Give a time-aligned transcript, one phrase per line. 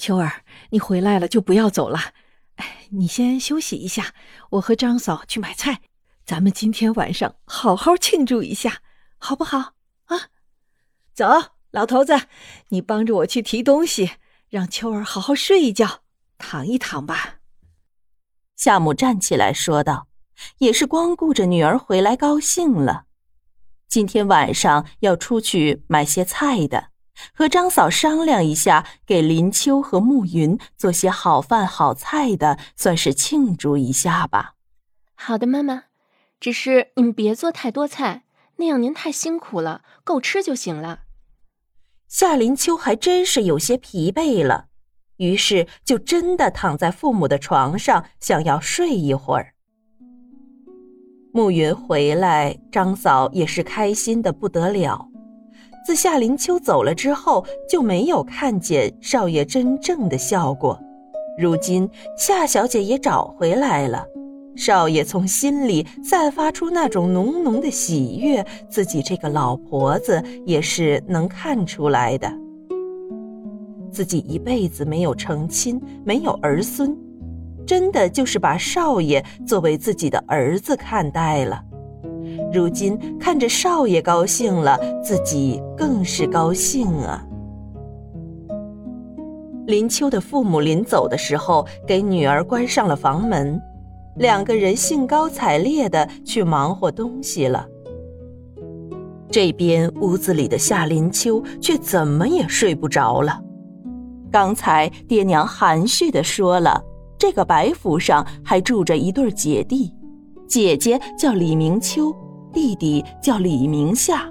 [0.00, 1.98] 秋儿，你回来了就不要走了。
[2.56, 4.14] 哎，你先休息一下，
[4.52, 5.82] 我和张嫂去买菜，
[6.24, 8.80] 咱们今天晚上好好庆祝一下，
[9.18, 9.74] 好不好？
[10.06, 10.28] 啊，
[11.12, 11.26] 走，
[11.70, 12.18] 老头子，
[12.70, 14.12] 你帮着我去提东西，
[14.48, 16.00] 让秋儿好好睡一觉，
[16.38, 17.40] 躺一躺吧。
[18.56, 20.08] 夏母站起来说道
[20.60, 23.04] ：“也是光顾着女儿回来高兴了，
[23.86, 26.88] 今天晚上要出去买些菜的。”
[27.32, 34.54] 和张嫂商量一下，给林秋和暮云做些好饭好菜的，算是庆祝一下吧。
[35.14, 35.84] 好的，妈妈。
[36.40, 38.22] 只是你们别做太多菜，
[38.56, 41.00] 那样您太辛苦了，够吃就行了。
[42.08, 44.68] 夏林秋还真是有些疲惫了，
[45.18, 49.52] 于是就真的躺在父母的床上，想要睡一会儿。
[51.34, 55.09] 暮云回来，张嫂也是开心的不得了。
[55.90, 60.80] 自夏林秋走了之后，就没有看见少爷真正的笑过。
[61.36, 64.06] 如今夏小姐也找回来了，
[64.54, 72.32] 少爷从心里散发出那种浓浓的喜悦，自己这个老婆子也是能看出来的。
[73.90, 76.96] 自己一辈子没有成亲，没有儿孙，
[77.66, 81.60] 真的就是把少爷作为自己的儿子看待了。
[82.52, 87.24] 如今看着少爷高兴了，自己更是高兴啊。
[89.66, 93.60] 林秋的父母临走的时候，给女儿关上了房门，
[94.16, 97.64] 两个人兴高采烈的去忙活东西了。
[99.30, 103.40] 这边屋子里的夏林秋却怎么也睡不着了。
[104.28, 106.82] 刚才爹娘含蓄的说了，
[107.16, 109.94] 这个白府上还住着一对姐弟，
[110.48, 112.12] 姐姐叫李明秋。
[112.52, 114.28] 弟弟叫李明夏，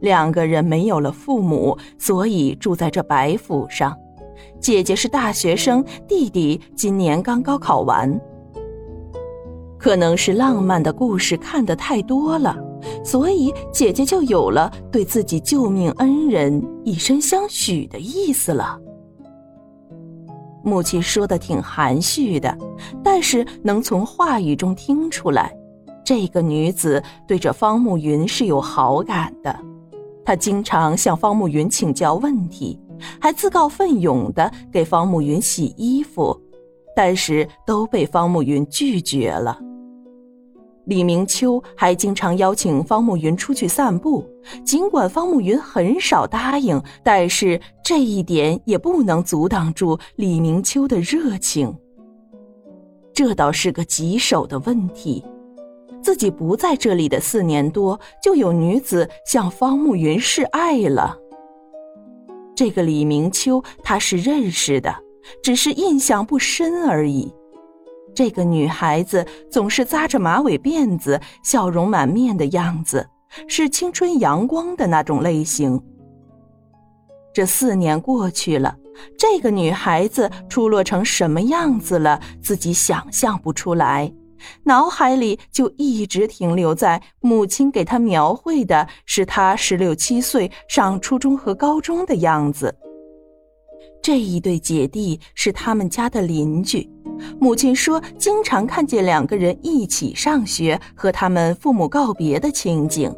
[0.00, 3.96] 两个人没有了父母，所以住在这白府上。
[4.60, 8.18] 姐姐是大学生，弟弟今年刚高考完。
[9.78, 12.56] 可能是浪漫的故事看得太多了，
[13.04, 18.78] 所以姐姐就有了对自己救命恩人以身相许的意思了。
[20.64, 22.56] 母亲说的挺含蓄的，
[23.02, 25.54] 但是能从话语中听出来。
[26.08, 29.54] 这个女子对着方慕云是有好感的，
[30.24, 32.80] 她经常向方慕云请教问题，
[33.20, 36.34] 还自告奋勇的给方慕云洗衣服，
[36.96, 39.60] 但是都被方慕云拒绝了。
[40.86, 44.26] 李明秋还经常邀请方慕云出去散步，
[44.64, 51.70] 尽管方慕云很少答应，但是这一点也不能阻挡住李明秋的热情。
[53.12, 55.22] 这倒是个棘手的问题。
[56.08, 61.14] 自己不在这里的四年多，就有女子向方慕云示爱了。
[62.56, 64.96] 这个李明秋他是认识的，
[65.42, 67.30] 只是印象不深而已。
[68.14, 73.06] 这个女孩子总是扎着马尾辫子，笑容满面的样子，
[73.46, 75.78] 是青春阳光的那种类型。
[77.34, 78.74] 这四年过去了，
[79.18, 84.10] 这个女孩子出落成什么样子了，自己想象不出来。
[84.64, 92.74] 脑海里就一直停留在母亲给他描绘的是他十六七岁上初中和高中的样子。
[94.02, 96.88] 这一对姐弟是他们家的邻居，
[97.38, 103.14] 母亲说经常看见两个人一起上学和他们父母告别的情景。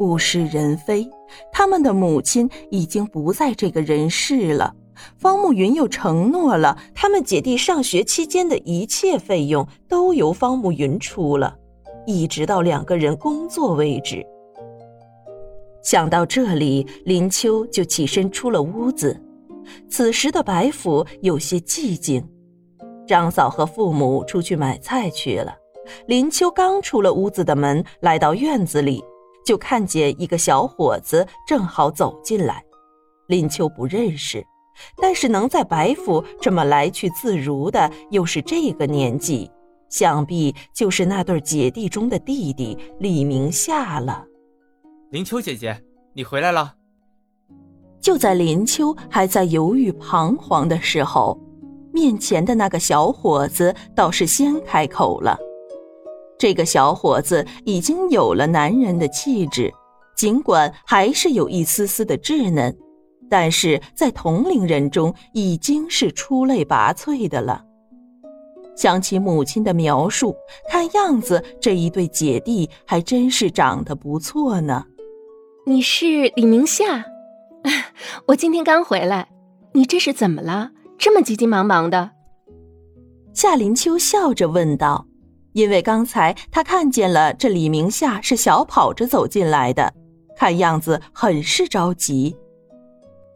[0.00, 1.08] 物是人非，
[1.52, 4.74] 他们的母亲已经不在这个人世了。
[5.16, 11.56] 方慕云又承诺了，他们姐弟上学期间的一切费用都由方慕云出了，
[12.06, 14.24] 一直到两个人工作为止。
[15.82, 19.18] 想到这里，林秋就起身出了屋子。
[19.88, 22.26] 此时的白府有些寂静，
[23.06, 25.54] 张嫂和父母出去买菜去了。
[26.06, 29.02] 林秋刚出了屋子的门，来到院子里，
[29.46, 32.62] 就看见一个小伙子正好走进来。
[33.28, 34.44] 林秋不认识。
[34.96, 39.50] 但是能在白府这么来去自如的，又是这个年纪，
[39.88, 44.24] 想必就是那对姐弟中的弟弟李明夏了。
[45.10, 45.82] 林秋姐姐，
[46.14, 46.74] 你回来了。
[48.00, 51.38] 就在林秋还在犹豫彷徨的时候，
[51.92, 55.36] 面前的那个小伙子倒是先开口了。
[56.38, 59.72] 这个小伙子已经有了男人的气质，
[60.16, 62.74] 尽管还是有一丝丝的稚嫩。
[63.28, 67.64] 但是在同龄人中已经是出类拔萃的了。
[68.76, 70.36] 想起母亲的描述，
[70.70, 74.84] 看样子这一对姐弟还真是长得不错呢。
[75.66, 77.04] 你是李明夏，
[78.28, 79.28] 我今天刚回来，
[79.72, 80.70] 你这是怎么了？
[80.96, 82.12] 这么急急忙忙的？
[83.34, 85.06] 夏林秋笑着问道
[85.54, 89.92] ：“因为刚才他看见了这李明夏是小跑着走进来的，
[90.36, 92.36] 看样子很是着急。”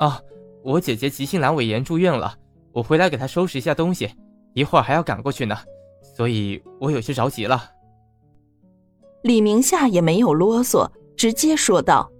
[0.03, 0.21] 啊，
[0.65, 2.35] 我姐姐急性阑尾炎住院了，
[2.73, 4.11] 我回来给她收拾一下东西，
[4.53, 5.57] 一会儿还要赶过去呢，
[6.17, 7.71] 所以我有些着急了。
[9.23, 12.11] 李明夏也没有啰嗦，直接说道：“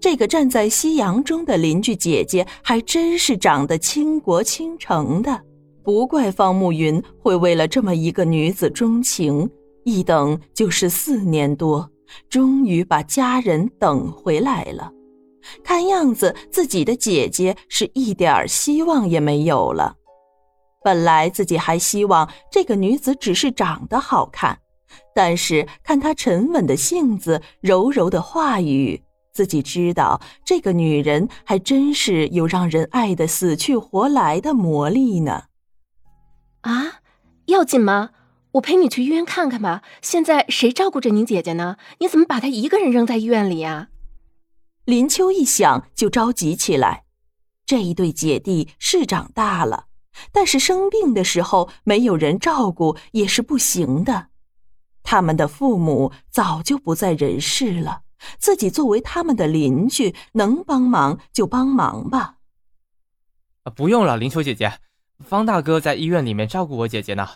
[0.00, 5.42] 这个站在夕阳中的邻居姐姐，还真是长得倾国倾城的。”
[5.84, 9.46] 不怪方慕云会为了这么一个女子钟情，
[9.84, 11.86] 一等就是四年多，
[12.30, 14.90] 终于把家人等回来了。
[15.62, 19.96] 看样子自己的姐姐是一点希望也没有了。
[20.82, 24.58] 本来自己还希望这个女子只是长得好看，
[25.14, 29.02] 但是看她沉稳的性子、柔柔的话语，
[29.32, 35.44] 自己知道这个女人还真是有让人爱的死去活来的魔力呢。
[36.62, 37.00] 啊，
[37.46, 38.10] 要紧吗？
[38.52, 39.82] 我陪你去医院看看吧。
[40.02, 41.76] 现在谁照顾着你姐姐呢？
[41.98, 43.88] 你怎么把她一个人扔在医院里呀？
[44.90, 47.04] 林秋一想就着急起来。
[47.64, 49.86] 这一对姐弟是长大了，
[50.32, 54.30] 但是生病的时候没有人照顾也是不行的。
[55.04, 58.02] 他们的父母早就不在人世了，
[58.40, 62.38] 自己作为他们的邻居，能帮忙就帮忙吧。
[63.62, 64.80] 啊，不用了，林秋姐姐。
[65.20, 67.28] 方大哥在医院里面照顾我姐姐呢，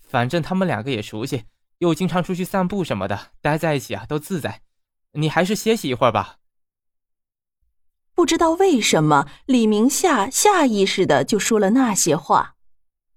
[0.00, 1.44] 反正他们两个也熟悉，
[1.80, 4.62] 又经常出去散步什么的，待在一起啊都自在。
[5.12, 6.38] 你还是歇息一会儿吧。
[8.14, 12.54] 不知道为什么，李明夏下意识的就说了那些话。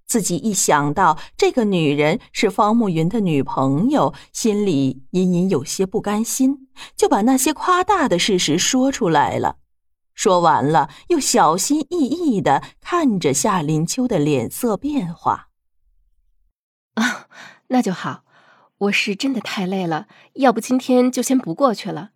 [0.06, 9.58] 自己一想到这个女人是方慕云的女朋友，心里隐隐有些不甘心，就把那些夸大的事实说出来了。
[10.16, 15.50] 说完了，又小心翼翼的看着夏林秋的脸色变化。
[16.96, 17.28] 啊，
[17.68, 18.24] 那就好。
[18.78, 22.12] 我是真的太累了，要不今天就先不过去了。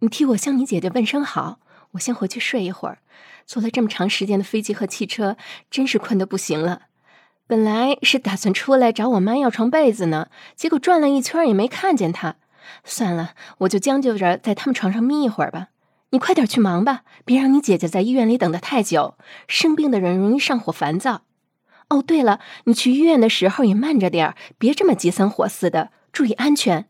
[0.00, 1.60] 你替我向你姐姐问声好，
[1.96, 2.98] 我先回去睡一会儿。
[3.44, 5.36] 坐了这么长时间的飞机和汽车，
[5.70, 6.82] 真是困得不行了。
[7.46, 12.36] 本来是打算出来找我妈要床被子呢，结果转了一圈也没看见她。
[12.84, 15.68] 算了，我就将就着在他们床上眯一会儿吧。
[16.10, 19.16] 你快点去忙吧，别让你姐姐在医院里等得太久。
[19.46, 21.22] 生病的人容易上火烦躁。
[21.88, 26.88] 哦，对了，你去医院的时候也慢着点别这么急三火四的，注意安全。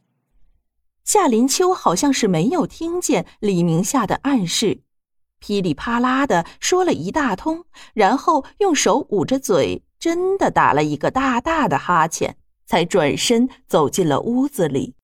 [1.04, 4.80] 夏林秋好像是没有听见李明夏的暗示，
[5.46, 14.94] 噼里啪啦的说了一大通，然后用手捂着嘴，真的打了一个大大的哈欠，才转身走进了屋子里。